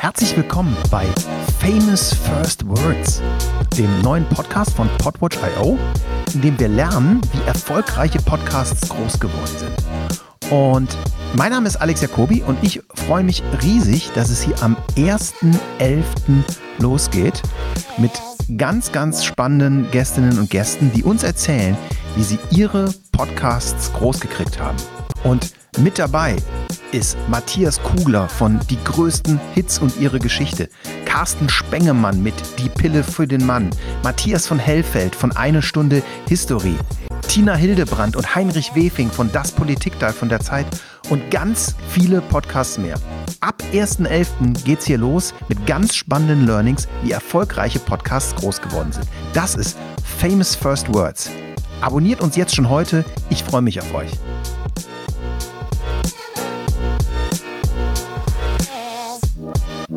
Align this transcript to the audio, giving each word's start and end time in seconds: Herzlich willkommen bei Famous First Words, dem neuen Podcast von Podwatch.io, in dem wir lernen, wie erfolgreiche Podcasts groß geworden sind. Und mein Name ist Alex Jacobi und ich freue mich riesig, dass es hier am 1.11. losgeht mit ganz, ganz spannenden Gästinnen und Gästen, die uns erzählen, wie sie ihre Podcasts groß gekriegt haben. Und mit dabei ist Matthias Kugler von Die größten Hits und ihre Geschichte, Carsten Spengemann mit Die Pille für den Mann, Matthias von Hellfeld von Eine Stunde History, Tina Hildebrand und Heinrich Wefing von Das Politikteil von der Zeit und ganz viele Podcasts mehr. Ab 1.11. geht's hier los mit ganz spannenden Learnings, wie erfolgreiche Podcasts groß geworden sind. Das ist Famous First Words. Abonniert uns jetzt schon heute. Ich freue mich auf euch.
Herzlich 0.00 0.34
willkommen 0.34 0.74
bei 0.90 1.04
Famous 1.58 2.14
First 2.14 2.66
Words, 2.66 3.20
dem 3.76 4.00
neuen 4.00 4.24
Podcast 4.30 4.74
von 4.74 4.88
Podwatch.io, 4.96 5.78
in 6.32 6.40
dem 6.40 6.58
wir 6.58 6.68
lernen, 6.68 7.20
wie 7.34 7.46
erfolgreiche 7.46 8.16
Podcasts 8.22 8.88
groß 8.88 9.20
geworden 9.20 9.58
sind. 9.58 10.50
Und 10.50 10.96
mein 11.34 11.52
Name 11.52 11.68
ist 11.68 11.76
Alex 11.76 12.00
Jacobi 12.00 12.42
und 12.42 12.56
ich 12.62 12.80
freue 12.94 13.22
mich 13.22 13.42
riesig, 13.62 14.10
dass 14.14 14.30
es 14.30 14.40
hier 14.40 14.54
am 14.62 14.74
1.11. 14.96 16.02
losgeht 16.78 17.42
mit 17.98 18.12
ganz, 18.56 18.92
ganz 18.92 19.22
spannenden 19.22 19.90
Gästinnen 19.90 20.38
und 20.38 20.48
Gästen, 20.48 20.90
die 20.94 21.04
uns 21.04 21.24
erzählen, 21.24 21.76
wie 22.16 22.22
sie 22.22 22.38
ihre 22.48 22.94
Podcasts 23.12 23.92
groß 23.92 24.18
gekriegt 24.18 24.58
haben. 24.58 24.78
Und 25.24 25.52
mit 25.78 25.98
dabei 25.98 26.36
ist 26.92 27.16
Matthias 27.28 27.82
Kugler 27.82 28.28
von 28.28 28.58
Die 28.68 28.82
größten 28.82 29.40
Hits 29.54 29.78
und 29.78 29.96
ihre 30.00 30.18
Geschichte, 30.18 30.68
Carsten 31.04 31.48
Spengemann 31.48 32.22
mit 32.22 32.34
Die 32.58 32.68
Pille 32.68 33.02
für 33.02 33.26
den 33.26 33.46
Mann, 33.46 33.70
Matthias 34.02 34.46
von 34.46 34.58
Hellfeld 34.58 35.14
von 35.14 35.32
Eine 35.32 35.62
Stunde 35.62 36.02
History, 36.28 36.76
Tina 37.28 37.54
Hildebrand 37.54 38.16
und 38.16 38.34
Heinrich 38.34 38.74
Wefing 38.74 39.10
von 39.10 39.30
Das 39.32 39.52
Politikteil 39.52 40.12
von 40.12 40.28
der 40.28 40.40
Zeit 40.40 40.66
und 41.10 41.30
ganz 41.30 41.74
viele 41.88 42.20
Podcasts 42.20 42.78
mehr. 42.78 42.98
Ab 43.40 43.62
1.11. 43.72 44.64
geht's 44.64 44.86
hier 44.86 44.98
los 44.98 45.32
mit 45.48 45.66
ganz 45.66 45.94
spannenden 45.94 46.46
Learnings, 46.46 46.88
wie 47.02 47.12
erfolgreiche 47.12 47.78
Podcasts 47.78 48.34
groß 48.36 48.60
geworden 48.60 48.92
sind. 48.92 49.06
Das 49.32 49.54
ist 49.54 49.76
Famous 50.18 50.54
First 50.54 50.92
Words. 50.92 51.30
Abonniert 51.80 52.20
uns 52.20 52.36
jetzt 52.36 52.54
schon 52.54 52.68
heute. 52.68 53.04
Ich 53.30 53.42
freue 53.42 53.62
mich 53.62 53.80
auf 53.80 53.94
euch. 53.94 54.10